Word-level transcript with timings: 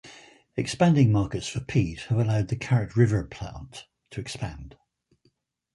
Expanding 0.57 1.11
markets 1.11 1.47
for 1.47 1.59
peat 1.59 1.99
have 2.09 2.17
allowed 2.17 2.47
the 2.47 2.55
Carrot 2.55 2.95
River 2.95 3.23
plant 3.23 3.85
to 4.09 4.19
expand. 4.19 4.75